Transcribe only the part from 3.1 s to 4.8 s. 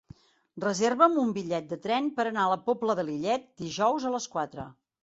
Lillet dijous a les quatre.